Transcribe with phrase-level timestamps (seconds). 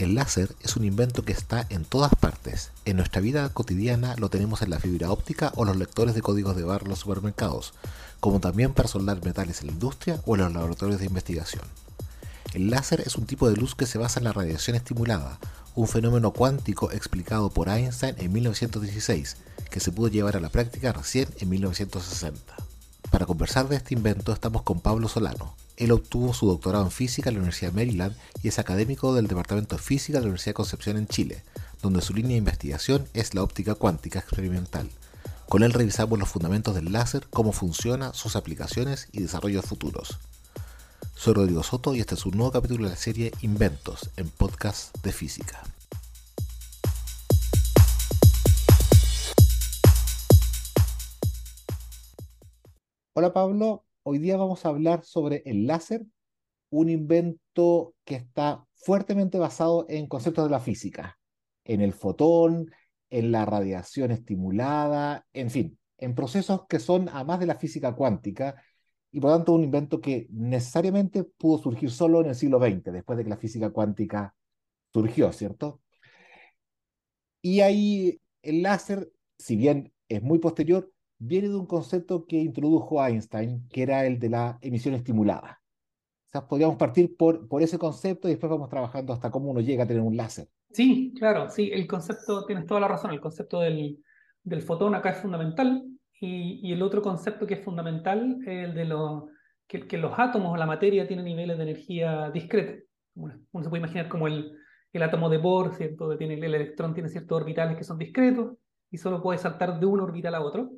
[0.00, 2.70] El láser es un invento que está en todas partes.
[2.86, 6.56] En nuestra vida cotidiana lo tenemos en la fibra óptica o los lectores de códigos
[6.56, 7.74] de barra en los supermercados,
[8.18, 11.64] como también para soldar metales en la industria o en los laboratorios de investigación.
[12.54, 15.38] El láser es un tipo de luz que se basa en la radiación estimulada,
[15.74, 19.36] un fenómeno cuántico explicado por Einstein en 1916,
[19.70, 22.54] que se pudo llevar a la práctica recién en 1960.
[23.10, 27.30] Para conversar de este invento estamos con Pablo Solano, él obtuvo su doctorado en física
[27.30, 30.50] en la Universidad de Maryland y es académico del Departamento de Física de la Universidad
[30.50, 31.42] de Concepción en Chile,
[31.80, 34.90] donde su línea de investigación es la óptica cuántica experimental.
[35.48, 40.18] Con él revisamos los fundamentos del láser, cómo funciona, sus aplicaciones y desarrollos futuros.
[41.14, 44.94] Soy Rodrigo Soto y este es un nuevo capítulo de la serie Inventos en podcast
[45.02, 45.62] de física.
[53.14, 56.06] Hola Pablo, Hoy día vamos a hablar sobre el láser,
[56.70, 61.18] un invento que está fuertemente basado en conceptos de la física,
[61.64, 62.70] en el fotón,
[63.10, 67.94] en la radiación estimulada, en fin, en procesos que son a más de la física
[67.94, 68.62] cuántica
[69.12, 73.18] y por tanto un invento que necesariamente pudo surgir solo en el siglo XX, después
[73.18, 74.34] de que la física cuántica
[74.94, 75.82] surgió, ¿cierto?
[77.42, 83.04] Y ahí el láser, si bien es muy posterior, viene de un concepto que introdujo
[83.04, 85.60] Einstein, que era el de la emisión estimulada.
[86.26, 89.60] O sea, podríamos partir por, por ese concepto y después vamos trabajando hasta cómo uno
[89.60, 90.48] llega a tener un láser.
[90.72, 93.98] Sí, claro, sí, el concepto, tienes toda la razón, el concepto del,
[94.42, 95.84] del fotón acá es fundamental
[96.20, 99.28] y, y, el otro concepto que es fundamental es el de lo,
[99.66, 102.82] que, que, los átomos o la materia tienen niveles de energía discreta.
[103.14, 104.52] Uno, uno se puede imaginar como el,
[104.92, 106.16] el átomo de Bohr, ¿cierto?
[106.16, 108.56] Tiene, el electrón tiene ciertos orbitales que son discretos
[108.90, 110.70] y solo puede saltar de un orbital a otro.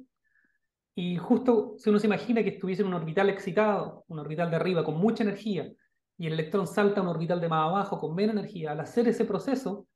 [0.95, 4.57] Y justo si uno se imagina que estuviese en un orbital excitado, un orbital de
[4.57, 5.71] arriba con mucha energía,
[6.19, 9.09] y el electrón salta a un orbital de más abajo con menos energía, al hacer
[9.09, 9.87] ese proceso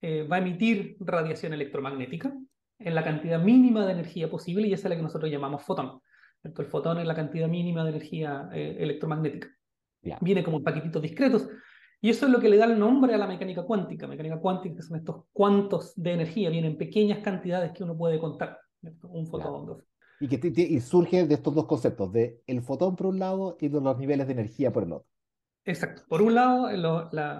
[0.00, 2.32] eh, va a emitir radiación electromagnética
[2.78, 6.00] en la cantidad mínima de energía posible y esa es la que nosotros llamamos fotón.
[6.42, 9.48] El fotón es la cantidad mínima de energía eh, electromagnética.
[10.20, 11.48] Viene como paquetitos discretos
[12.00, 14.06] y eso es lo que le da el nombre a la mecánica cuántica.
[14.06, 18.58] Mecánica cuántica son estos cuantos de energía, vienen pequeñas cantidades que uno puede contar.
[19.02, 19.84] Un fotón, dos
[20.24, 23.68] y que y surge de estos dos conceptos, de el fotón por un lado y
[23.68, 25.08] de los niveles de energía por el otro.
[25.66, 26.02] Exacto.
[26.08, 26.70] Por un lado,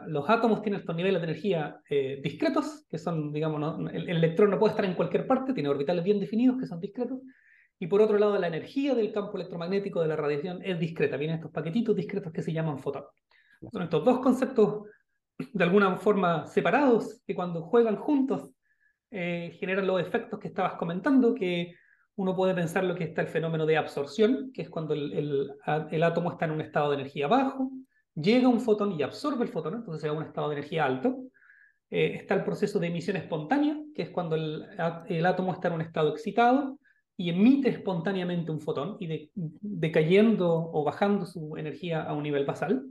[0.07, 4.59] los átomos tienen estos niveles de energía eh, discretos, que son, digamos, el, electrón no
[4.59, 7.21] puede estar en cualquier parte, tiene orbitales bien definidos, que son discretos.
[7.79, 11.37] Y por otro lado, la energía del campo electromagnético de la radiación es discreta, vienen
[11.37, 13.05] estos paquetitos discretos que se llaman fotón.
[13.73, 14.89] Son estos dos conceptos,
[15.39, 18.51] de alguna forma separados, que cuando juegan juntos
[19.11, 21.75] eh, generan los efectos que estabas comentando, que
[22.17, 25.51] uno puede pensar lo que está el fenómeno de absorción, que es cuando el,
[25.91, 27.73] el, átomo está en un estado de energía bajo,
[28.15, 31.25] llega un fotón y absorbe el fotón, entonces se da un estado de energía alto.
[31.91, 34.65] Eh, está el proceso de emisión espontánea, que es cuando el,
[35.09, 36.79] el, átomo está en un estado excitado
[37.17, 42.85] y emite espontáneamente un fotón, y decayendo o bajando su energía a un nivel basal.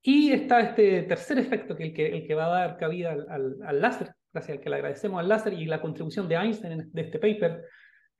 [0.00, 3.28] Y está este tercer efecto, que el que, el que va a dar cabida al,
[3.28, 6.90] al, al láser, gracias al que le agradecemos al láser y la contribución de Einstein
[6.92, 7.64] de este paper,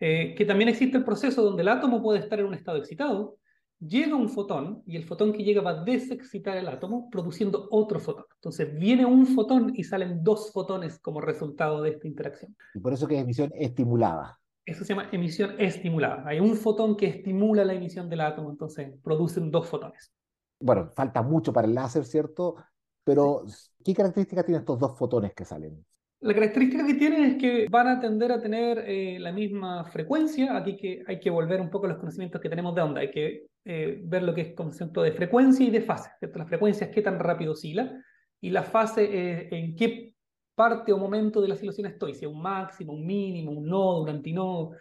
[0.04, 3.36] eh, que también existe el proceso donde el átomo puede estar en un estado excitado,
[3.78, 8.00] llega un fotón y el fotón que llega va a desexcitar el átomo produciendo otro
[8.00, 8.24] fotón.
[8.34, 12.56] Entonces viene un fotón y salen dos fotones como resultado de esta interacción.
[12.74, 14.40] Y por eso que es emisión estimulada.
[14.66, 16.24] Eso se llama emisión estimulada.
[16.26, 20.12] Hay un fotón que estimula la emisión del átomo, entonces producen dos fotones.
[20.58, 22.56] Bueno, falta mucho para el láser, ¿cierto?
[23.04, 23.44] Pero,
[23.84, 25.84] ¿qué características tienen estos dos fotones que salen?
[26.22, 30.56] La característica que tienen es que van a tender a tener eh, la misma frecuencia.
[30.56, 33.00] Aquí que hay que volver un poco a los conocimientos que tenemos de onda.
[33.00, 36.10] Hay que eh, ver lo que es concepto de frecuencia y de fase.
[36.20, 37.92] La frecuencia es qué tan rápido oscila
[38.40, 40.14] y la fase es en qué
[40.54, 42.14] parte o momento de la oscilación estoy.
[42.14, 44.76] Si es un máximo, un mínimo, un nodo, un antinodo.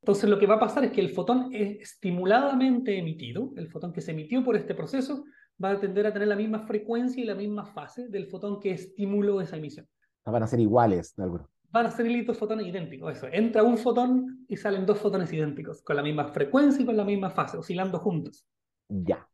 [0.00, 4.00] Entonces lo que va a pasar es que el fotón estimuladamente emitido, el fotón que
[4.00, 5.26] se emitió por este proceso,
[5.62, 8.70] va a tender a tener la misma frecuencia y la misma fase del fotón que
[8.70, 9.86] estimuló esa emisión
[10.24, 11.48] van a ser iguales de alguno.
[11.72, 13.28] Van a ser dos fotones idénticos, eso.
[13.30, 17.04] Entra un fotón y salen dos fotones idénticos, con la misma frecuencia y con la
[17.04, 18.44] misma fase, oscilando juntos.
[18.88, 19.28] Ya.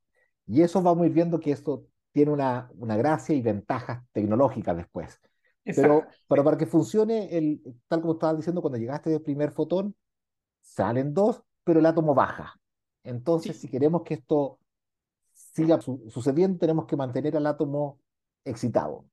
[0.47, 4.77] Y eso vamos a ir viendo que esto tiene una, una gracia y ventajas tecnológicas
[4.77, 5.19] después.
[5.65, 9.97] Pero, pero para que funcione, el, tal como estabas diciendo, cuando llegaste del primer fotón,
[10.61, 12.55] salen dos, pero el átomo baja.
[13.03, 14.59] Entonces, si queremos que esto
[15.33, 17.99] siga sucediendo, tenemos que mantener al átomo
[18.45, 19.07] excitado.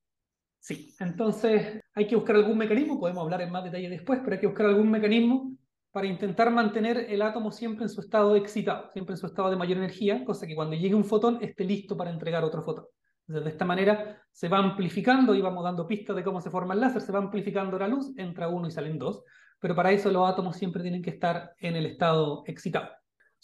[0.63, 4.39] Sí, entonces hay que buscar algún mecanismo, podemos hablar en más detalle después, pero hay
[4.39, 5.57] que buscar algún mecanismo
[5.91, 9.57] para intentar mantener el átomo siempre en su estado excitado, siempre en su estado de
[9.57, 12.85] mayor energía, cosa que cuando llegue un fotón esté listo para entregar otro fotón.
[13.27, 16.75] Entonces, de esta manera se va amplificando y vamos dando pistas de cómo se forma
[16.75, 19.21] el láser, se va amplificando la luz, entra uno y salen dos,
[19.59, 22.87] pero para eso los átomos siempre tienen que estar en el estado excitado.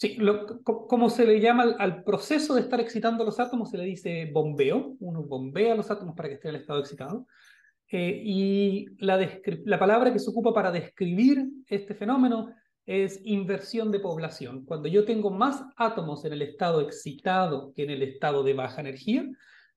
[0.00, 0.16] Sí,
[0.64, 4.96] como se le llama al, proceso de estar excitando los átomos, se le dice bombeo.
[4.98, 7.26] Uno bombea los átomos para que estén en el estado excitado.
[7.86, 12.50] Eh, y la palabra que se ocupa para describir este fenómeno
[12.86, 14.64] es inversión de población.
[14.64, 18.80] Cuando yo tengo más átomos en el estado excitado que en el estado de baja
[18.80, 19.28] energía,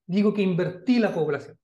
[0.06, 1.58] digo que invertí la población.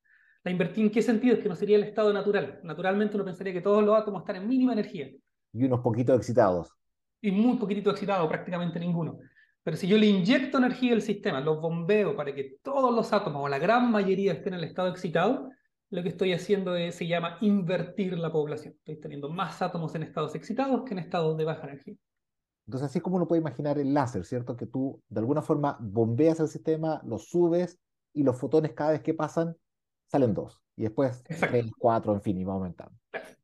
[0.45, 1.35] ¿La invertí en qué sentido?
[1.35, 2.61] Es que no sería el estado natural.
[2.63, 5.11] Naturalmente uno pensaría que todos los átomos están en mínima energía.
[5.55, 6.77] Y unos poquitos excitados
[7.21, 9.19] y muy poquitito excitado, prácticamente ninguno.
[9.63, 13.45] Pero si yo le inyecto energía al sistema, los bombeo para que todos los átomos
[13.45, 15.51] o la gran mayoría estén en el estado excitado,
[15.91, 18.75] lo que estoy haciendo es, se llama invertir la población.
[18.79, 21.97] Estoy teniendo más átomos en estados excitados que en estados de baja energía.
[22.67, 24.57] Entonces, así es como uno puede imaginar el láser, ¿cierto?
[24.57, 27.79] Que tú de alguna forma bombeas el sistema, lo subes
[28.15, 29.57] y los fotones cada vez que pasan
[30.07, 30.63] salen dos.
[30.77, 32.95] Y después tres, cuatro, en fin, y va aumentando.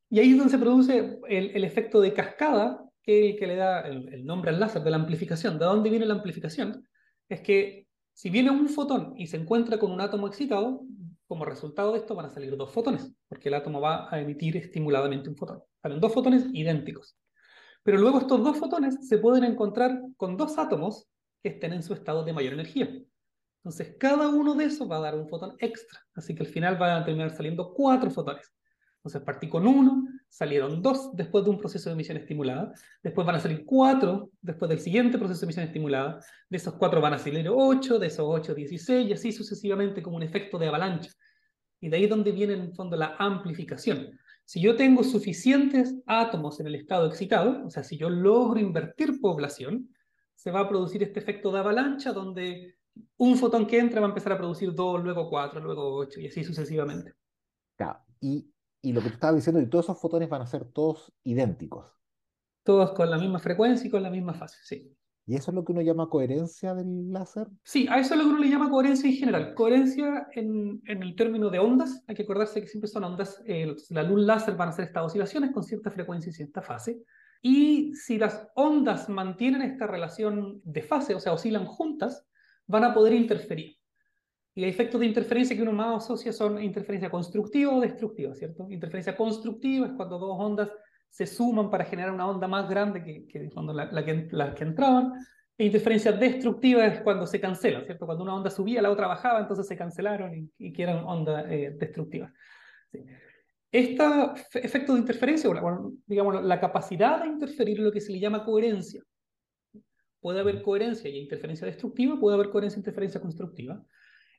[0.09, 3.81] Y ahí es donde se produce el, el efecto de cascada que, que le da
[3.83, 5.59] el, nombre al láser de la amplificación.
[5.59, 6.87] ¿De dónde viene la amplificación?
[7.29, 10.83] Es que si viene un fotón y se encuentra con un átomo excitado,
[11.29, 14.57] como resultado de esto van a salir dos fotones, porque el átomo va a emitir
[14.57, 15.63] estimuladamente un fotón.
[15.81, 17.17] Salen dos fotones idénticos.
[17.83, 21.09] Pero luego estos dos fotones se pueden encontrar con dos átomos
[21.43, 22.89] que estén en su estado de mayor energía.
[23.59, 26.01] Entonces, cada uno de esos va a dar un fotón extra.
[26.15, 28.53] Así que al final van a terminar saliendo cuatro fotones.
[28.99, 33.37] Entonces partí con uno, salieron dos después de un proceso de emisión estimulada, después van
[33.37, 37.19] a salir cuatro después del siguiente proceso de emisión estimulada, de esos cuatro van a
[37.19, 41.11] salir ocho, de esos ocho, dieciséis, y así sucesivamente como un efecto de avalancha.
[41.81, 44.19] Y de ahí donde viene en el fondo la amplificación.
[44.45, 49.21] Si yo tengo suficientes átomos en el estado excitado, o sea, si yo logro invertir
[49.21, 49.89] población,
[50.35, 52.77] se va a producir este efecto de avalancha donde
[53.17, 56.29] un fotón que entra va a empezar a producir dos, luego cuatro, luego ocho, y
[56.29, 57.15] así sucesivamente.
[57.77, 58.01] Claro.
[58.21, 58.51] Y
[58.87, 61.93] y lo que tú estabas diciendo, y todos esos fotones van a ser todos idénticos.
[62.63, 64.97] Todos con la misma frecuencia y con la misma fase, sí.
[65.29, 67.49] ¿Y eso es lo que uno llama coherencia del láser?
[67.65, 69.55] Sí, a eso es lo que uno le llama coherencia en general.
[69.55, 73.43] Coherencia en, en el término de ondas, hay que acordarse que siempre son ondas.
[73.45, 77.03] Eh, la luz láser van a ser estas oscilaciones con cierta frecuencia y cierta fase.
[77.43, 82.25] Y si las ondas mantienen esta relación de fase, o sea, oscilan juntas,
[82.69, 83.76] van a poder interferir.
[84.57, 88.67] Y el efectos de interferencia que uno más asocia son interferencia constructiva o destructiva, ¿cierto?
[88.71, 90.71] Interferencia constructiva es cuando dos ondas
[91.11, 94.55] se suman para generar una onda más grande que, que cuando la, la, que, la
[94.55, 95.13] que entraban.
[95.59, 98.07] E interferencia destructiva es cuando se cancela, ¿cierto?
[98.07, 101.45] Cuando una onda subía, la otra bajaba, entonces se cancelaron y, y que eran ondas
[101.51, 102.33] eh, destructivas.
[102.91, 103.05] Sí.
[103.71, 104.05] Este
[104.55, 109.03] efecto de interferencia, bueno, digamos, la capacidad de interferir lo que se le llama coherencia.
[110.19, 113.85] Puede haber coherencia y interferencia destructiva, puede haber coherencia e interferencia constructiva.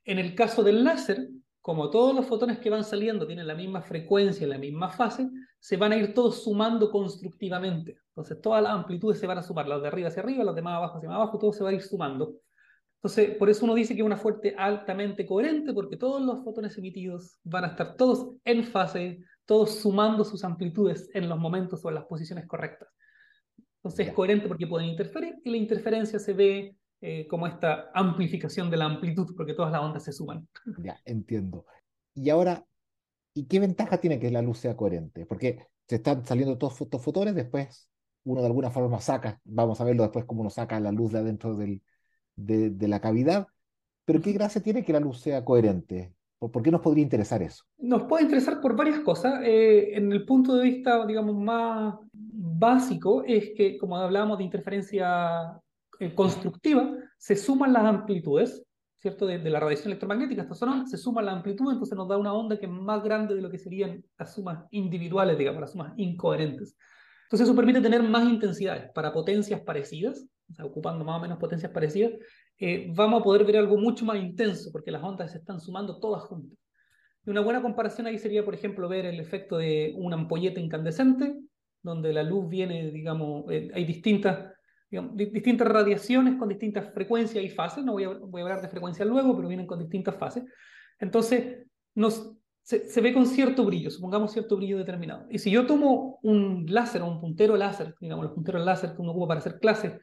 [0.07, 1.27] En el caso del láser,
[1.61, 5.75] como todos los fotones que van saliendo tienen la misma frecuencia, la misma fase, se
[5.75, 7.97] van a ir todos sumando constructivamente.
[8.07, 10.61] Entonces todas las amplitudes se van a sumar, las de arriba hacia arriba, las de
[10.61, 12.35] más abajo hacia más abajo, todo se va a ir sumando.
[13.03, 16.77] Entonces, por eso uno dice que es una fuente altamente coherente, porque todos los fotones
[16.77, 21.89] emitidos van a estar todos en fase, todos sumando sus amplitudes en los momentos o
[21.89, 22.87] en las posiciones correctas.
[23.83, 28.69] Entonces es coherente porque pueden interferir y la interferencia se ve eh, como esta amplificación
[28.69, 30.47] de la amplitud, porque todas las ondas se suman.
[30.83, 31.65] Ya, entiendo.
[32.13, 32.65] Y ahora,
[33.33, 35.25] ¿y qué ventaja tiene que la luz sea coherente?
[35.25, 37.89] Porque se están saliendo todos estos fotones, después
[38.23, 41.19] uno de alguna forma saca, vamos a verlo después cómo uno saca la luz de
[41.19, 41.81] adentro del,
[42.35, 43.47] de, de la cavidad,
[44.03, 46.13] pero ¿qué gracia tiene que la luz sea coherente?
[46.39, 47.63] ¿Por qué nos podría interesar eso?
[47.77, 49.41] Nos puede interesar por varias cosas.
[49.43, 55.59] Eh, en el punto de vista, digamos, más básico, es que, como hablábamos de interferencia
[55.99, 58.63] eh, constructiva, se suman las amplitudes,
[58.99, 59.25] ¿cierto?
[59.25, 62.33] De, de la radiación electromagnética, esta zona, se suma la amplitud, entonces nos da una
[62.33, 65.93] onda que es más grande de lo que serían las sumas individuales, digamos, las sumas
[65.97, 66.75] incoherentes.
[67.23, 71.37] Entonces eso permite tener más intensidades para potencias parecidas, o sea, ocupando más o menos
[71.37, 72.13] potencias parecidas,
[72.59, 75.99] eh, vamos a poder ver algo mucho más intenso, porque las ondas se están sumando
[75.99, 76.57] todas juntas.
[77.25, 81.35] Y una buena comparación ahí sería, por ejemplo, ver el efecto de una ampolleta incandescente,
[81.83, 84.53] donde la luz viene, digamos, eh, hay distintas
[84.89, 89.05] distintas radiaciones con distintas frecuencias y fases, no voy a, voy a hablar de frecuencia
[89.05, 90.43] luego, pero vienen con distintas fases.
[90.99, 91.65] Entonces,
[91.95, 95.27] nos, se, se, ve con cierto brillo, supongamos cierto brillo determinado.
[95.29, 99.01] Y si yo tomo un láser o un puntero láser, digamos, los punteros láser que
[99.01, 99.93] uno ocupa para hacer clases,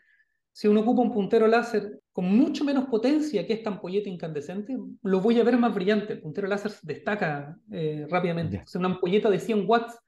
[0.54, 5.20] si uno ocupa un puntero láser con mucho menos potencia que esta ampolleta incandescente, lo
[5.20, 6.12] voy a ver más brillante.
[6.12, 8.62] El puntero láser destaca eh, rápidamente.
[8.64, 9.98] O sea, una ampolleta de 100 watts,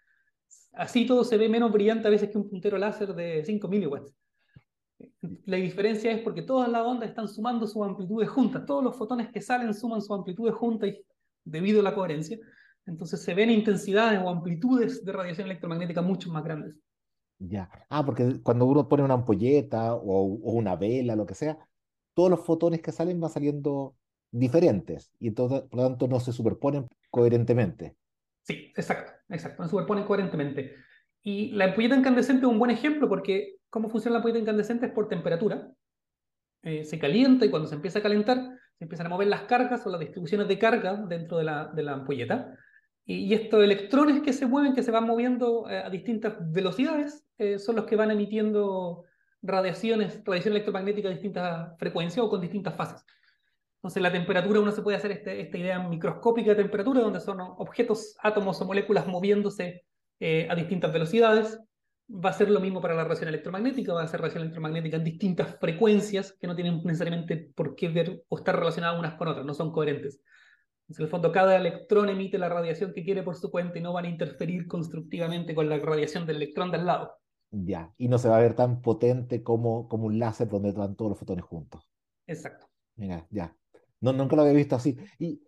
[0.72, 4.14] así todo se ve menos brillante a veces que un puntero láser de 5 miliwatts.
[5.44, 8.64] La diferencia es porque todas las ondas están sumando sus amplitudes juntas.
[8.66, 11.04] Todos los fotones que salen suman sus amplitudes juntas y
[11.44, 12.38] debido a la coherencia.
[12.86, 16.78] Entonces se ven intensidades o amplitudes de radiación electromagnética mucho más grandes.
[17.38, 17.68] Ya.
[17.90, 21.58] Ah, porque cuando uno pone una ampolleta o, o una vela, lo que sea,
[22.14, 23.94] todos los fotones que salen van saliendo
[24.30, 27.96] diferentes y entonces, por lo tanto, no se superponen coherentemente.
[28.42, 30.74] Sí, exacto, exacto, no se superponen coherentemente.
[31.22, 34.92] Y la ampolleta incandescente es un buen ejemplo porque cómo funciona la ampolleta incandescente es
[34.92, 35.70] por temperatura.
[36.62, 38.38] Eh, se calienta y cuando se empieza a calentar,
[38.76, 41.88] se empiezan a mover las cargas o las distribuciones de carga dentro de la, de
[41.88, 42.56] ampolleta.
[43.04, 47.60] Y, estos electrones que se mueven, que se van moviendo eh, a distintas velocidades, eh,
[47.60, 49.04] son los que van emitiendo
[49.42, 53.04] radiaciones, radiación electromagnética a distintas frecuencias o con distintas fases.
[53.76, 57.40] Entonces, la temperatura, uno se puede hacer este, esta idea microscópica de temperatura, donde son
[57.40, 59.84] objetos, átomos o moléculas moviéndose
[60.20, 61.60] a distintas velocidades.
[62.08, 65.04] Va a ser lo mismo para la radiación electromagnética, va a ser radiación electromagnética en
[65.04, 69.44] distintas frecuencias que no tienen necesariamente por qué ver o estar relacionadas unas con otras,
[69.44, 70.20] no son coherentes.
[70.88, 73.92] En el fondo, cada electrón emite la radiación que quiere por su cuenta y no
[73.92, 77.12] van a interferir constructivamente con la radiación del electrón de al lado.
[77.50, 80.94] Ya, y no se va a ver tan potente como, como un láser donde están
[80.94, 81.82] todos los fotones juntos.
[82.26, 82.68] Exacto.
[82.94, 83.56] Mira, ya.
[84.00, 84.96] No, nunca lo había visto así.
[85.18, 85.42] Y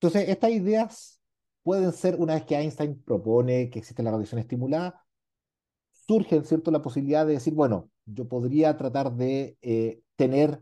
[0.00, 1.22] entonces, estas ideas
[1.62, 5.02] pueden ser, una vez que Einstein propone que existe la radiación estimulada,
[6.08, 10.60] surge, ¿cierto?, la posibilidad de decir, bueno, yo podría tratar de eh, tener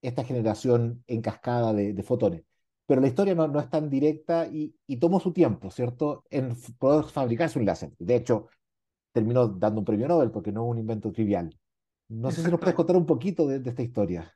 [0.00, 2.44] esta generación en cascada de, de fotones
[2.86, 6.54] pero la historia no, no es tan directa y, y, tomó su tiempo, ¿cierto?, en
[6.78, 7.92] poder fabricarse un láser.
[7.98, 8.48] De hecho,
[9.12, 11.56] terminó dando un premio Nobel porque no es un invento trivial.
[12.08, 14.30] No sé si nos puedes contar un poquito de, de esta historia.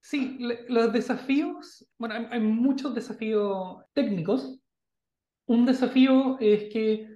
[0.00, 0.38] Sí,
[0.68, 4.58] los desafíos, bueno, hay, hay, muchos desafíos técnicos.
[5.46, 7.08] Un desafío es que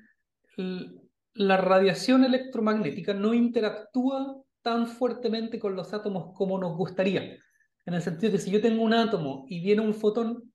[1.35, 7.37] la radiación electromagnética no interactúa tan fuertemente con los átomos como nos gustaría.
[7.87, 10.53] En el sentido de que si yo tengo un átomo y viene un fotón,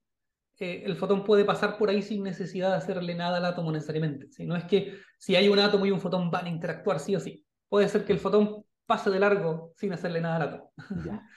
[0.58, 4.28] eh, el fotón puede pasar por ahí sin necesidad de hacerle nada al átomo necesariamente.
[4.30, 4.46] ¿sí?
[4.46, 7.20] No es que si hay un átomo y un fotón van a interactuar sí o
[7.20, 7.44] sí.
[7.68, 10.72] Puede ser que el fotón pase de largo sin hacerle nada al átomo.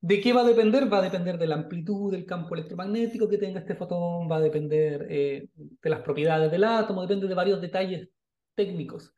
[0.00, 0.92] ¿De qué va a depender?
[0.92, 4.40] Va a depender de la amplitud del campo electromagnético que tenga este fotón, va a
[4.40, 8.08] depender eh, de las propiedades del átomo, depende de varios detalles
[8.54, 9.14] técnicos.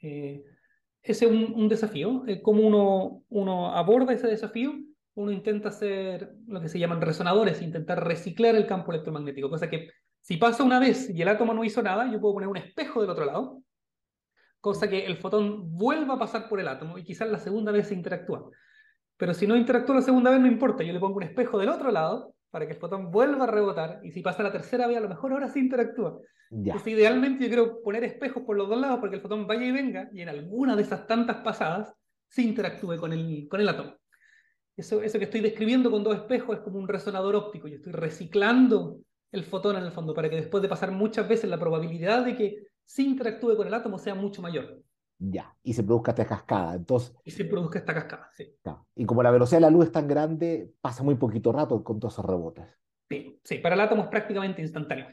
[0.00, 0.44] Eh,
[1.02, 2.24] ese es un, desafío.
[2.42, 4.74] ¿Cómo uno, uno aborda ese desafío?
[5.16, 9.90] uno intenta hacer lo que se llaman resonadores, intentar reciclar el campo electromagnético, cosa que
[10.20, 13.00] si pasa una vez y el átomo no hizo nada, yo puedo poner un espejo
[13.00, 13.62] del otro lado,
[14.60, 17.88] cosa que el fotón vuelva a pasar por el átomo y quizás la segunda vez
[17.88, 18.50] se interactúa.
[19.16, 21.70] Pero si no interactúa la segunda vez, no importa, yo le pongo un espejo del
[21.70, 24.96] otro lado para que el fotón vuelva a rebotar y si pasa la tercera vez,
[24.96, 26.18] a lo mejor ahora sí interactúa.
[26.50, 29.66] Entonces, idealmente yo quiero poner espejos por los dos lados para que el fotón vaya
[29.66, 31.92] y venga y en alguna de esas tantas pasadas
[32.30, 33.92] se interactúe con el, con el átomo.
[34.74, 37.68] Eso, eso que estoy describiendo con dos espejos es como un resonador óptico.
[37.68, 39.00] Yo estoy reciclando
[39.32, 42.36] el fotón en el fondo para que después de pasar muchas veces la probabilidad de
[42.36, 44.80] que se interactúe con el átomo sea mucho mayor.
[45.18, 46.74] Ya, y se produzca esta cascada.
[46.74, 48.54] Entonces, y se produzca esta cascada, sí.
[48.94, 51.98] Y como la velocidad de la luz es tan grande, pasa muy poquito rato con
[51.98, 52.78] todos esos rebotes.
[53.08, 55.06] Sí, sí, para el átomo es prácticamente instantáneo.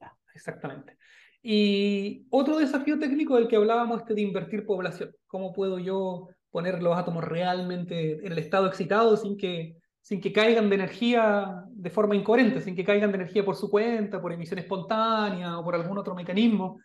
[0.00, 0.16] Ya.
[0.34, 0.96] Exactamente.
[1.42, 5.14] Y otro desafío técnico del que hablábamos este de invertir población.
[5.26, 10.32] ¿Cómo puedo yo poner los átomos realmente en el estado excitado sin que, sin que
[10.32, 14.32] caigan de energía de forma incoherente, sin que caigan de energía por su cuenta, por
[14.32, 16.80] emisión espontánea o por algún otro mecanismo.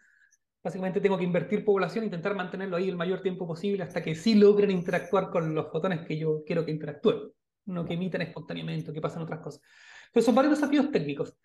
[0.64, 4.36] Básicamente tengo que invertir población, intentar mantenerlo ahí el mayor tiempo posible hasta que sí
[4.36, 7.32] logren interactuar con los fotones que yo quiero que interactúen,
[7.66, 9.62] no que emitan espontáneamente, que pasen otras cosas.
[10.08, 11.36] Entonces son varios desafíos técnicos.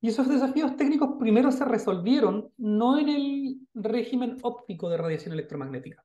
[0.00, 6.04] Y esos desafíos técnicos primero se resolvieron no en el régimen óptico de radiación electromagnética,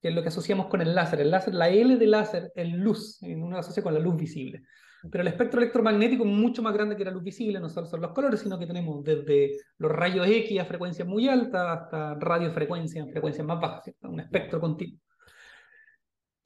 [0.00, 1.20] que es lo que asociamos con el láser.
[1.20, 4.62] El láser, la L de láser es luz, uno asocia con la luz visible.
[5.10, 8.00] Pero el espectro electromagnético es mucho más grande que la luz visible, no solo son
[8.00, 13.10] los colores, sino que tenemos desde los rayos X a frecuencias muy altas hasta radiofrecuencias,
[13.10, 14.98] frecuencias más bajas, un espectro continuo.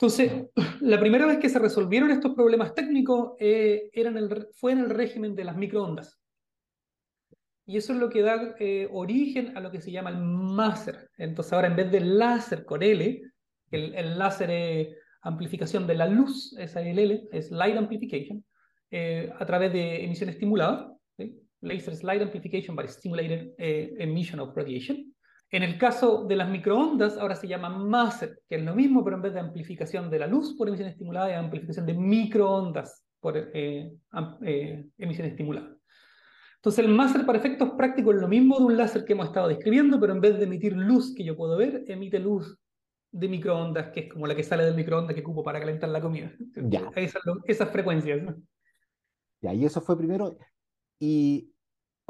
[0.01, 0.33] Entonces,
[0.81, 5.35] la primera vez que se resolvieron estos problemas técnicos eh, el, fue en el régimen
[5.35, 6.19] de las microondas.
[7.67, 11.11] Y eso es lo que da eh, origen a lo que se llama el máser.
[11.19, 13.23] Entonces ahora en vez de láser con L,
[13.71, 18.45] el, láser es amplificación de la luz, esa es el L, es light amplification,
[18.91, 20.93] eh, a través de emisión estimulada,
[21.61, 25.15] laser light amplification by stimulated eh, emission of radiation.
[25.51, 29.17] En el caso de las microondas, ahora se llama máser, que es lo mismo, pero
[29.17, 33.37] en vez de amplificación de la luz por emisión estimulada, es amplificación de microondas por
[33.37, 33.93] eh,
[34.97, 35.77] emisión estimulada.
[36.57, 39.49] Entonces el máser para efectos prácticos es lo mismo de un láser que hemos estado
[39.49, 42.60] describiendo, pero en vez de emitir luz que yo puedo ver, emite luz
[43.13, 46.01] de microondas, que es como la que sale del microondas que ocupo para calentar la
[46.01, 46.33] comida.
[46.57, 46.91] Ya.
[46.97, 48.35] Esas, esas frecuencias.
[49.41, 50.37] Ya, y eso fue primero.
[50.99, 51.51] Y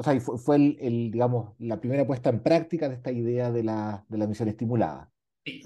[0.00, 4.02] o sea, fue, el, digamos, la primera puesta en práctica de esta idea de la,
[4.08, 5.12] de la emisión estimulada.
[5.44, 5.62] Sí.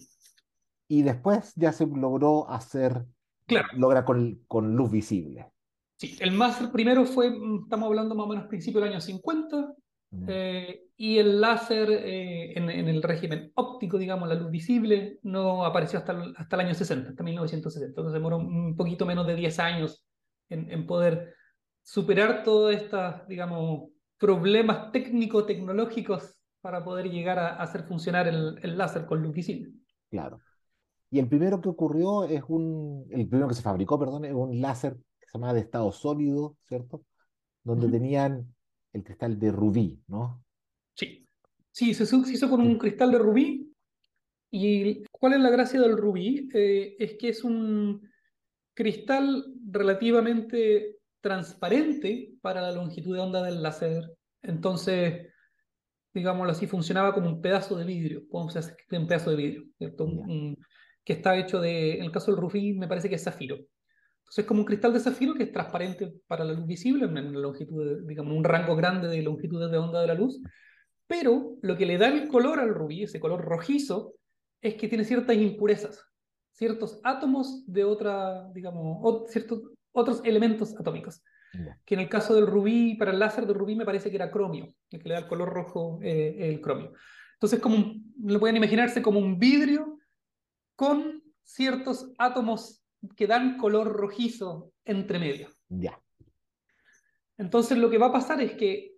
[0.88, 3.06] Y después ya se logró hacer,
[3.46, 3.68] claro.
[3.76, 5.52] logra con, con luz visible.
[5.96, 9.72] Sí, el más primero fue, mm, estamos hablando más o menos principio del año 50,
[10.28, 15.98] eh, y el láser eh, en, el régimen óptico, digamos, la luz visible, no apareció
[15.98, 17.88] hasta, hasta el año 60, hasta 1960.
[17.88, 20.04] Entonces demoró un poquito menos de 10 años
[20.48, 21.34] en, en poder
[21.82, 29.04] superar todos estos, digamos, problemas técnico-tecnológicos para poder llegar a, hacer funcionar el, el, láser
[29.04, 29.72] con luz visible.
[30.10, 30.40] Claro.
[31.10, 34.60] Y el primero que ocurrió es un, el primero que se fabricó, perdón, es un
[34.60, 37.04] láser que se llama de estado sólido, ¿cierto?
[37.62, 38.53] Donde tenían
[38.94, 40.42] el cristal de rubí, ¿no?
[40.94, 41.28] Sí,
[41.70, 43.70] sí, se, hizo con un cristal de rubí.
[44.50, 46.48] ¿Y cuál es la gracia del rubí?
[46.54, 48.08] Eh, es que es un
[48.72, 54.16] cristal relativamente transparente para la longitud de onda del láser.
[54.42, 55.26] Entonces,
[56.12, 60.08] digámoslo así, funcionaba como un pedazo de vidrio, podemos decir un pedazo de vidrio, ¿cierto?
[61.04, 63.58] que está hecho de, en el caso del rubí, me parece que es zafiro.
[64.24, 67.10] Entonces es como un cristal de zafiro que es transparente para la luz visible, en
[67.10, 70.40] una longitud, digamos, un rango grande de longitudes de onda de la luz,
[71.06, 74.14] pero lo que le da el color al rubí, ese color rojizo,
[74.62, 76.02] es que tiene ciertas impurezas,
[76.52, 79.62] ciertos átomos de otra, digamos, ciertos
[79.92, 81.22] otros elementos atómicos.
[81.84, 84.30] Que en el caso del rubí, para el láser de rubí me parece que era
[84.30, 86.92] cromio, el que le da el color rojo eh, el cromio.
[87.34, 89.98] Entonces, como lo pueden imaginarse como un vidrio
[90.74, 92.83] con ciertos átomos
[93.16, 95.48] que dan color rojizo entre medio.
[95.68, 96.00] Ya.
[97.36, 98.94] Entonces lo que va a pasar es que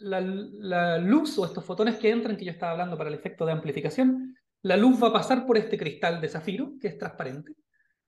[0.00, 3.44] la, la, luz o estos fotones que entran, que yo estaba hablando para el efecto
[3.44, 7.54] de amplificación, la luz va a pasar por este cristal de zafiro, que es transparente,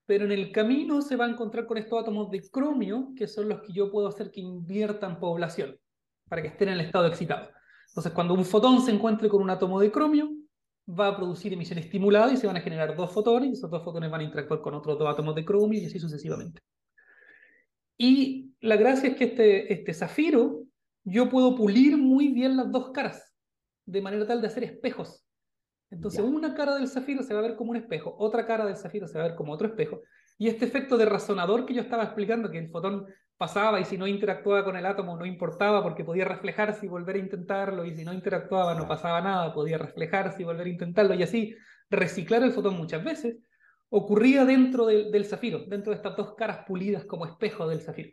[0.05, 3.49] pero en el camino se va a encontrar con estos átomos de cromio, que son
[3.49, 5.77] los que yo puedo hacer que inviertan población,
[6.29, 7.49] para que estén en el estado excitado.
[7.87, 10.29] Entonces cuando un fotón se encuentre con un átomo de cromio,
[10.87, 13.83] va a producir emisión estimulada y se van a generar dos fotones, y esos dos
[13.83, 16.61] fotones van a interactuar con otros dos átomos de cromio y así sucesivamente.
[17.97, 20.63] Y la gracia es que este, este zafiro,
[21.03, 23.33] yo puedo pulir muy bien las dos caras,
[23.85, 25.25] de manera tal de hacer espejos.
[25.89, 28.77] Entonces, una cara del zafiro se va a ver como un espejo, otra cara del
[28.77, 30.01] zafiro se va a ver como otro espejo,
[30.37, 33.05] y este efecto de razonador que yo estaba explicando, que el fotón
[33.43, 37.17] pasaba y si no interactuaba con el átomo no importaba porque podía reflejarse y volver
[37.17, 41.13] a intentarlo, y si no interactuaba no pasaba nada, podía reflejarse y volver a intentarlo,
[41.13, 41.53] y así
[41.89, 43.35] reciclar el fotón muchas veces,
[43.89, 48.11] ocurría dentro del zafiro, dentro de estas dos caras pulidas como espejo del zafiro.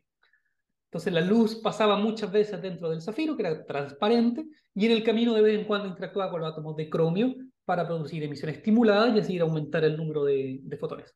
[0.87, 5.05] Entonces la luz pasaba muchas veces dentro del zafiro, que era transparente, y en el
[5.05, 9.11] camino de vez en cuando interactuaba con los átomos de cromio para producir emisión estimulada
[9.11, 11.15] y así aumentar el número de fotones.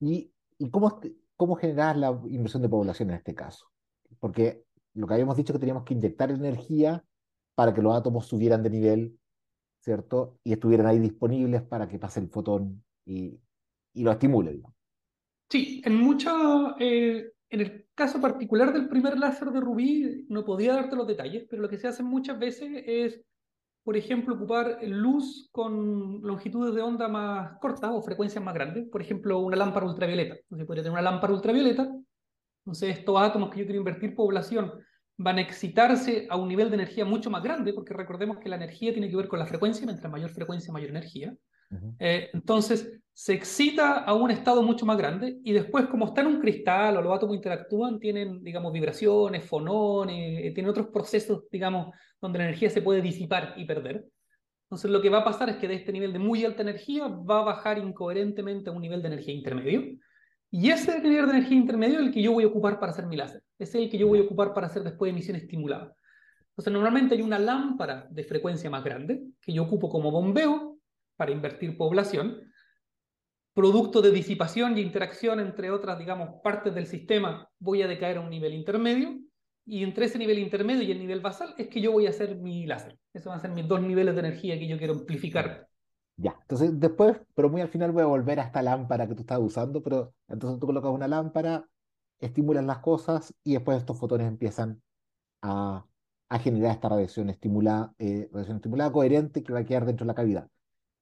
[0.00, 1.00] ¿Y, y cómo,
[1.38, 3.70] cómo generar la inversión de población en este caso?
[4.18, 7.02] Porque lo que habíamos dicho que teníamos que inyectar energía
[7.54, 9.18] para que los átomos subieran de nivel,
[9.80, 10.38] ¿cierto?
[10.42, 13.40] Y estuvieran ahí disponibles para que pase el fotón y,
[13.94, 14.60] lo estimule.
[15.48, 20.74] Sí, en mucha, eh, en el caso particular del primer láser de Rubí, no podía
[20.74, 23.20] darte los detalles, pero lo que se hace muchas veces es
[23.84, 28.86] por ejemplo, ocupar luz con longitudes de onda más cortas o frecuencias más grandes.
[28.90, 30.34] Por ejemplo, una lámpara ultravioleta.
[30.34, 31.88] Entonces, podría tener una lámpara ultravioleta.
[32.64, 34.72] Entonces, estos átomos que yo quiero invertir población
[35.16, 38.56] van a excitarse a un nivel de energía mucho más grande, porque recordemos que la
[38.56, 41.34] energía tiene que ver con la frecuencia, mientras mayor frecuencia, mayor energía.
[41.98, 46.28] Eh, entonces, se excita a un estado mucho más grande y después, como está en
[46.28, 51.92] un cristal o los átomos interactúan, tienen, digamos, vibraciones, fonones, eh, tienen otros procesos, digamos,
[52.20, 54.06] donde la energía se puede disipar y perder.
[54.66, 57.08] Entonces, lo que va a pasar es que de este nivel de muy alta energía
[57.08, 59.98] va a bajar incoherentemente a un nivel de energía intermedio.
[60.50, 63.06] Y ese nivel de energía intermedio es el que yo voy a ocupar para hacer
[63.06, 63.42] mi láser.
[63.58, 65.92] es el que yo voy a ocupar para hacer después emisión estimulada.
[66.50, 70.67] Entonces, normalmente hay una lámpara de frecuencia más grande que yo ocupo como bombeo
[71.18, 72.40] para invertir población,
[73.52, 78.20] producto de disipación y interacción entre otras, digamos, partes del sistema, voy a decaer a
[78.20, 79.18] un nivel intermedio,
[79.66, 82.36] y entre ese nivel intermedio y el nivel basal es que yo voy a hacer
[82.36, 82.98] mi láser.
[83.12, 85.68] Esos van a ser mis dos niveles de energía que yo quiero amplificar.
[86.16, 89.20] Ya, entonces después, pero muy al final voy a volver a esta lámpara que tú
[89.20, 91.68] estabas usando, pero entonces tú colocas una lámpara,
[92.18, 94.80] estimulas las cosas y después estos fotones empiezan
[95.42, 95.84] a,
[96.30, 100.08] a generar esta radiación estimulada, eh, radiación estimulada coherente que va a quedar dentro de
[100.08, 100.48] la cavidad.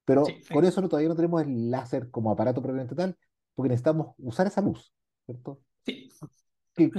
[0.07, 3.15] Pero por eso todavía no tenemos el láser como aparato propiamente tal,
[3.55, 4.95] porque necesitamos usar esa luz,
[5.27, 5.61] ¿cierto?
[5.85, 6.09] Sí.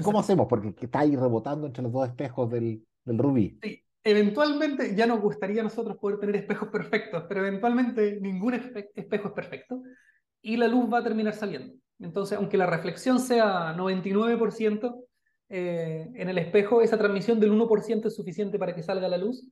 [0.04, 0.48] ¿Cómo hacemos?
[0.48, 3.58] Porque está ahí rebotando entre los dos espejos del, del rubí.
[3.64, 3.82] Sí.
[4.04, 9.34] Eventualmente ya nos gustaría a nosotros poder tener espejos perfectos, pero eventualmente ningún espejo es
[9.34, 9.82] perfecto
[10.42, 11.74] y la luz va a terminar saliendo.
[12.00, 15.08] Entonces, aunque la reflexión sea 99%,
[15.50, 19.46] eh, en el espejo, esa transmisión del 1% es suficiente para que salga la luz,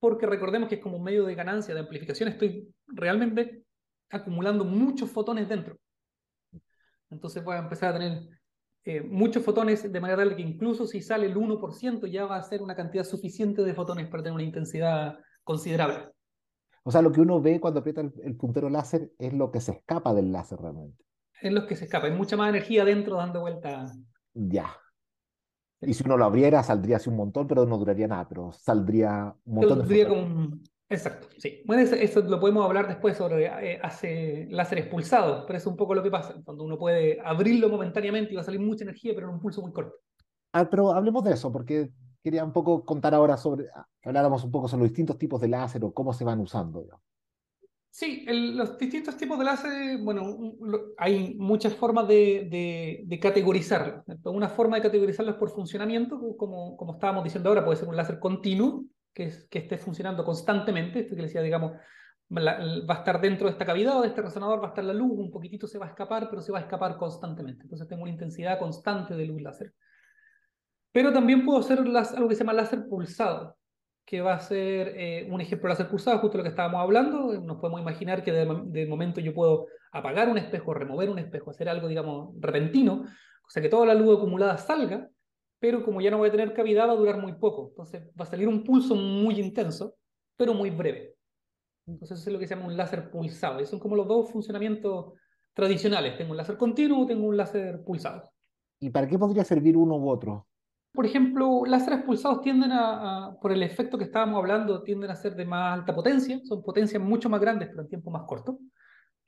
[0.00, 3.64] porque recordemos que es como un medio de ganancia, de amplificación, estoy realmente
[4.10, 5.76] acumulando muchos fotones dentro.
[7.10, 8.28] Entonces voy a empezar a tener
[8.84, 12.42] eh, muchos fotones de manera tal que incluso si sale el 1% ya va a
[12.42, 16.08] ser una cantidad suficiente de fotones para tener una intensidad considerable.
[16.84, 19.72] O sea, lo que uno ve cuando aprieta el, puntero láser es lo que se
[19.72, 21.04] escapa del láser realmente.
[21.42, 23.92] Es lo que se escapa, hay mucha más energía dentro dando vuelta.
[24.32, 24.74] Ya.
[25.80, 29.34] Y si uno lo abriera, saldría así un montón, pero no duraría nada, pero saldría
[29.44, 30.58] un montón de como
[30.90, 31.62] Exacto, sí.
[31.66, 35.94] Bueno, eso, lo podemos hablar después sobre eh, hace láser expulsado, pero es un poco
[35.94, 39.28] lo que pasa, cuando uno puede abrirlo momentáneamente y va a salir mucha energía, pero
[39.28, 39.96] en un pulso muy corto.
[40.52, 41.90] Ah, pero hablemos de eso, porque
[42.24, 45.48] quería un poco contar ahora sobre, ah, habláramos un poco sobre los distintos tipos de
[45.48, 46.86] láser o cómo se van usando.
[47.90, 50.54] Sí, los distintos tipos de láser, bueno,
[50.98, 54.04] hay muchas formas de, de, categorizarlos.
[54.24, 58.18] Una forma de categorizarlos por funcionamiento, como, como estábamos diciendo ahora, puede ser un láser
[58.20, 61.72] continuo, que, que esté funcionando constantemente, esto que decía, digamos,
[62.30, 64.92] va a estar dentro de esta cavidad o de este resonador, va a estar la
[64.92, 67.62] luz, un poquitito se va a escapar, pero se va a escapar constantemente.
[67.62, 69.72] Entonces tengo una intensidad constante de luz láser.
[70.92, 73.56] Pero también puedo hacer algo que se llama láser pulsado,
[74.08, 77.38] que va a ser eh, un ejemplo de láser pulsado, justo lo que estábamos hablando.
[77.42, 81.50] Nos podemos imaginar que de, de, momento yo puedo apagar un espejo, remover un espejo,
[81.50, 85.10] hacer algo, digamos, repentino, o sea que toda la luz acumulada salga,
[85.58, 87.68] pero como ya no voy a tener cavidad va a durar muy poco.
[87.68, 89.96] Entonces va a salir un pulso muy intenso,
[90.38, 91.14] pero muy breve.
[91.86, 93.60] Entonces eso es lo que se llama un láser pulsado.
[93.60, 95.12] Y son como los dos funcionamientos
[95.52, 96.16] tradicionales.
[96.16, 98.22] Tengo un láser continuo, tengo un láser pulsado.
[98.80, 100.47] ¿Y para qué podría servir uno u otro?
[100.98, 105.36] Por ejemplo, láseres pulsados tienden a, por el efecto que estábamos hablando, tienden a ser
[105.36, 108.58] de más alta potencia, son potencias mucho más grandes, pero en tiempo más corto.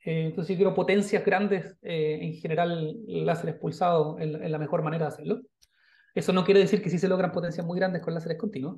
[0.03, 4.83] Eh, entonces, si quiero potencias grandes, eh, en general, el láser expulsado es la mejor
[4.83, 5.39] manera de hacerlo.
[6.13, 8.77] Eso no quiere decir que sí se logran potencias muy grandes con láseres continuos.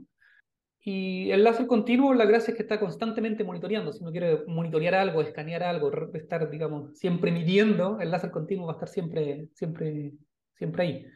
[0.79, 3.91] Y el láser continuo, la gracia es que está constantemente monitoreando.
[3.91, 8.73] Si uno quiere monitorear algo, escanear algo, estar, digamos, siempre midiendo, el láser continuo va
[8.73, 10.11] a estar siempre, siempre,
[10.53, 11.07] siempre ahí.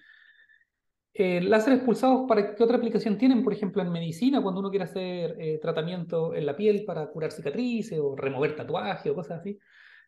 [1.19, 3.43] Eh, láseres pulsados, ¿para qué otra aplicación tienen?
[3.43, 7.31] Por ejemplo, en medicina, cuando uno quiere hacer eh, tratamiento en la piel para curar
[7.31, 9.57] cicatrices o remover tatuajes o cosas así.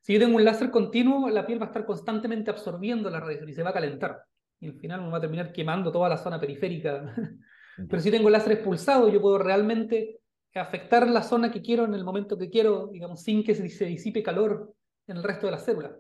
[0.02, 3.50] Si yo tengo un láser continuo, la piel va a estar constantemente absorbiendo la radiación
[3.50, 4.24] y se va a calentar
[4.60, 7.13] y al final uno va a terminar quemando toda la zona periférica.
[7.89, 10.19] Pero si tengo láser expulsado, yo puedo realmente
[10.54, 14.22] afectar la zona que quiero en el momento que quiero, digamos, sin que se disipe
[14.22, 14.74] calor
[15.08, 15.95] en el resto de la célula.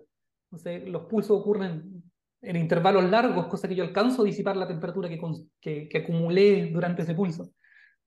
[0.51, 2.03] Entonces, los pulsos ocurren
[2.41, 7.01] en intervalos largos, cosa que yo alcanzo a disipar la temperatura que, que, acumulé durante
[7.01, 7.51] ese pulso.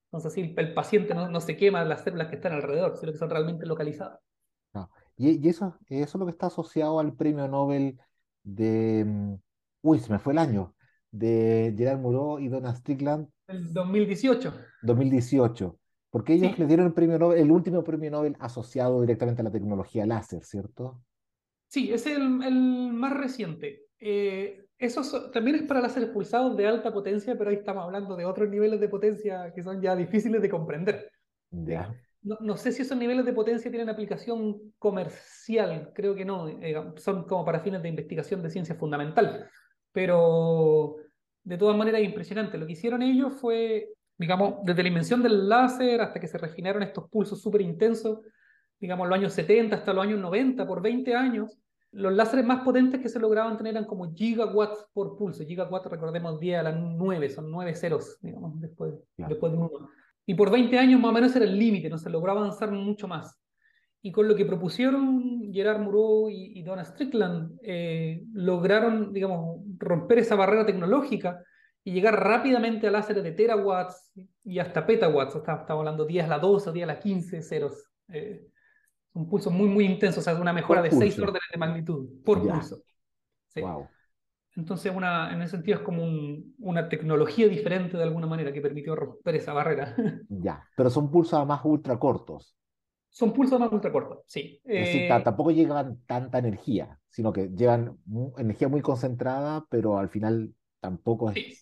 [0.07, 3.19] Entonces, así el, paciente no, no, se quema las células que están alrededor, sino que
[3.19, 4.21] son realmente localizadas.
[5.17, 7.99] Y, y eso, eso es lo que está asociado al premio Nobel
[8.43, 9.35] de mm,
[9.83, 10.75] uy, se me fue el año,
[11.11, 13.29] de Gerard Moreau y Donna Strickland.
[13.49, 14.55] El 2018.
[14.83, 15.79] 2018.
[16.11, 19.51] Porque ellos le dieron el premio Nobel, el último premio Nobel asociado directamente a la
[19.51, 21.03] tecnología láser, ¿cierto?
[21.69, 23.87] Sí, es el, el más reciente.
[24.05, 28.25] Eh, eso también es para láseres pulsados de alta potencia, pero ahí estamos hablando de
[28.25, 31.11] otros niveles de potencia que son ya difíciles de comprender.
[31.51, 31.95] Ya.
[32.23, 36.75] No, no, sé si esos niveles de potencia tienen aplicación comercial, creo que no, eh,
[36.97, 39.49] son como para fines de investigación de ciencia fundamental
[39.93, 40.97] pero
[41.45, 42.59] de todas maneras es impresionante.
[42.59, 46.83] Lo que hicieron ellos fue, digamos, desde la invención del láser hasta que se refinaron
[46.83, 48.21] estos pulsos súper intensos,
[48.81, 51.57] digamos, los años 70 hasta los años 90, por 20 años,
[51.93, 55.45] los láseres más potentes que se lograban tener eran como gigawatts por pulso.
[55.45, 59.71] Gigawatts, recordemos, 10 a las 9, son 9 ceros, digamos, después, después de uno.
[60.25, 63.07] Y por 20 años más o menos era el límite, no se logró avanzar mucho
[63.09, 63.39] más.
[64.01, 70.19] Y con lo que propusieron Gerard Moreau y, y Donna Strickland, eh, lograron, digamos, romper
[70.19, 71.45] esa barrera tecnológica
[71.85, 74.13] y llegar rápidamente a láseres de terawatts
[74.45, 75.37] y hasta petawatts.
[75.37, 77.91] Estamos, hablando 10 a la 12 o 10 a la 15 ceros.
[78.09, 78.49] Eh,
[79.15, 82.41] un pulso muy, muy intenso, o sea, una mejora de 6 órdenes de magnitud por
[82.41, 82.83] pulso.
[83.57, 83.89] Wow.
[84.55, 86.05] Entonces, una, en ese sentido es como
[86.59, 89.95] una tecnología diferente de alguna manera que permitió romper esa barrera.
[90.29, 92.57] Ya, pero son pulsos además ultra cortos.
[93.09, 94.59] Son pulsos más ultracortos, sí.
[94.65, 97.99] Es decir, eh, tampoco llevan tanta energía, sino que llevan
[98.39, 101.35] energía muy concentrada, pero al final tampoco es...
[101.35, 101.62] Sí.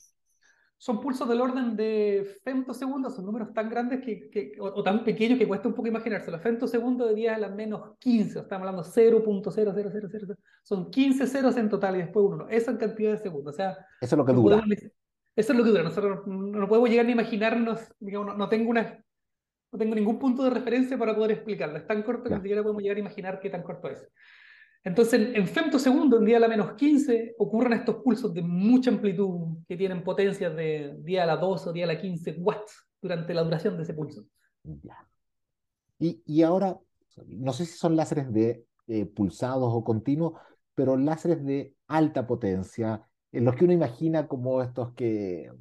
[0.81, 5.39] Son pulsos del orden de femtosegundos, son números tan grandes que, que o, tan pequeños
[5.39, 6.31] que cuesta un poco imaginarse.
[6.31, 11.69] Los femtosegundos de 10 a las menos 15, estamos hablando 0.0000, son 15 ceros en
[11.69, 12.49] total y después uno.
[12.49, 13.53] Esa cantidad de segundos.
[13.53, 14.65] O sea, eso es lo que dura.
[15.37, 15.83] eso es lo que dura.
[15.83, 19.05] Nosotros no, podemos llegar ni a imaginarnos, digamos, no tengo una
[19.73, 21.77] no tengo ningún punto de referencia para poder explicarlo.
[21.77, 24.09] Es tan corto que ni siquiera podemos llegar a imaginar qué tan corto es.
[24.83, 29.59] Entonces, en femtosegundo, en día a la menos 15, ocurren estos pulsos de mucha amplitud
[29.69, 33.35] que tienen potencias de día a la 12 o día a la 15 watts durante
[33.35, 34.25] la duración de ese pulso.
[34.65, 35.07] Ya.
[35.99, 36.79] Y, y ahora,
[37.27, 40.41] no sé si son láseres de eh, pulsados o continuos,
[40.75, 45.53] pero láseres de alta potencia, en los que uno imagina como estos que,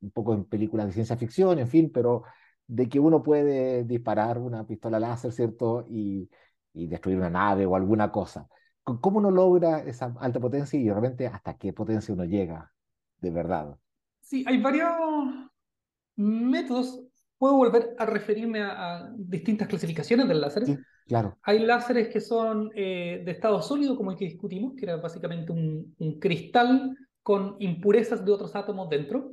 [0.00, 2.22] un poco en películas de ciencia ficción, en fin, pero
[2.68, 5.84] de que uno puede disparar una pistola láser, ¿cierto?
[5.88, 6.30] Y,
[6.74, 8.48] y destruir una nave o alguna cosa.
[8.96, 12.72] ¿Cómo uno logra esa alta potencia y realmente hasta qué potencia uno llega
[13.20, 13.76] de verdad?
[14.20, 14.90] Sí, hay varios
[16.16, 17.02] métodos.
[17.36, 20.66] Puedo volver a referirme a, distintas clasificaciones del láser.
[20.66, 21.38] Sí, claro.
[21.42, 25.52] Hay láseres que son eh, de estado sólido, como el que discutimos, que era básicamente
[25.52, 26.96] un, un cristal
[27.28, 29.32] con impurezas de otros átomos dentro.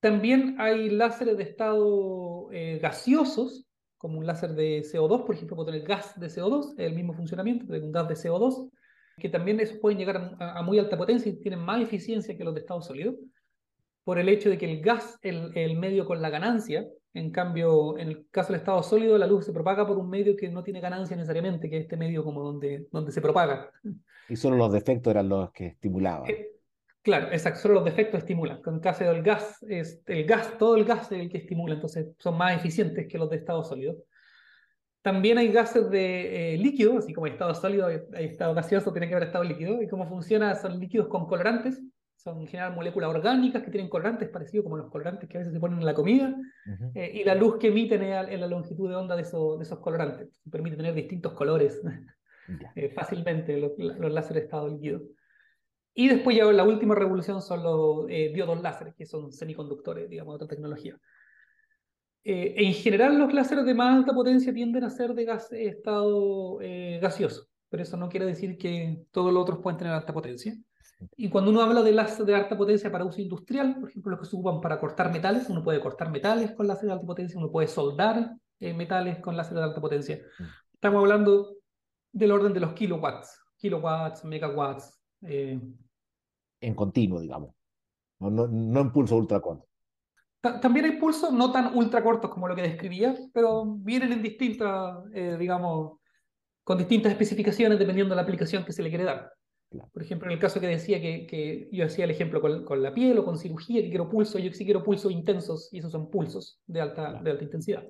[0.00, 3.67] También hay láseres de estado eh, gaseosos,
[3.98, 7.66] como un láser de CO2, por ejemplo, puedo tener gas de CO2, el mismo funcionamiento
[7.66, 8.70] de un gas de CO2,
[9.18, 12.54] que también esos pueden llegar a, muy alta potencia y tienen más eficiencia que los
[12.54, 13.14] de estado sólido,
[14.04, 17.30] por el hecho de que el gas es el, el, medio con la ganancia, en
[17.30, 20.48] cambio, en el caso del estado sólido, la luz se propaga por un medio que
[20.48, 23.70] no tiene ganancia necesariamente, que es este medio como donde, donde se propaga.
[24.28, 26.30] Y solo los defectos eran los que estimulaban.
[26.30, 26.57] Eh,
[27.08, 28.60] claro, exacto, solo los defectos estimulan.
[28.66, 32.08] En caso del gas, es el gas, todo el gas es el que estimula, entonces
[32.18, 33.96] son más eficientes que los de estado sólido.
[35.00, 39.08] También hay gases de eh, líquido, así como hay estado sólido, hay, estado gaseoso, tiene
[39.08, 39.80] que haber estado líquido.
[39.80, 40.54] ¿Y cómo funciona?
[40.54, 41.80] Son líquidos con colorantes,
[42.14, 45.54] son en general moléculas orgánicas que tienen colorantes parecidos como los colorantes que a veces
[45.54, 46.92] se ponen en la comida, uh -huh.
[46.94, 49.78] eh, y la luz que emiten es la longitud de onda de, eso, de esos
[49.78, 50.28] colorantes.
[50.50, 51.80] Permite tener distintos colores
[52.76, 55.00] eh, fácilmente los, los láseres de estado líquido.
[56.00, 60.34] Y después ya la última revolución son los eh, diodos láser, que son semiconductores, digamos,
[60.34, 60.96] de otra tecnología.
[62.22, 66.60] Eh, en general, los láseres de más alta potencia tienden a ser de gas, estado
[66.60, 70.56] eh, gaseoso, pero eso no quiere decir que todos los otros pueden tener alta potencia.
[71.16, 74.20] Y cuando uno habla de láser de alta potencia para uso industrial, por ejemplo, los
[74.20, 77.36] que se ocupan para cortar metales, uno puede cortar metales con láser de alta potencia,
[77.36, 80.20] uno puede soldar eh, metales con láser de alta potencia.
[80.72, 81.56] Estamos hablando
[82.12, 84.96] del orden de los kilowatts, kilowatts, megawatts.
[85.22, 85.58] Eh,
[86.60, 87.54] en continuo, digamos,
[88.20, 89.66] no, no, no en pulso ultracorto.
[90.40, 94.98] También hay pulsos no tan ultra cortos como lo que describía, pero vienen en distintas,
[95.12, 95.98] eh, digamos,
[96.62, 99.32] con distintas especificaciones dependiendo de la aplicación que se le quiere dar.
[99.70, 99.90] Claro.
[99.92, 102.82] Por ejemplo, en el caso que decía que, que yo hacía el ejemplo con, con,
[102.82, 105.92] la piel o con cirugía, que quiero pulso, yo sí quiero pulsos intensos y esos
[105.92, 107.24] son pulsos de alta, claro.
[107.24, 107.84] de alta intensidad.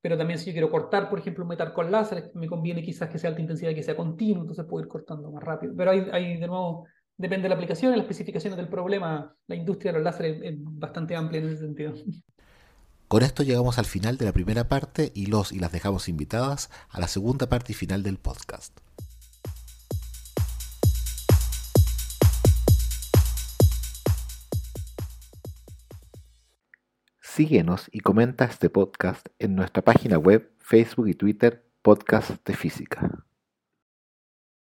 [0.00, 3.08] Pero también si yo quiero cortar, por ejemplo, un metal con láser, me conviene quizás
[3.08, 5.74] que sea alta intensidad y que sea continuo, entonces puedo ir cortando más rápido.
[5.76, 6.86] Pero hay, hay de nuevo,
[7.18, 9.34] depende de la aplicación y las especificaciones del problema.
[9.46, 11.94] La industria de los láseres es bastante amplia en ese sentido.
[13.08, 16.70] Con esto llegamos al final de la primera parte y los y las dejamos invitadas
[16.90, 18.78] a la segunda parte y final del podcast.
[27.20, 33.26] Síguenos y comenta este podcast en nuestra página web, Facebook y Twitter, Podcast de Física.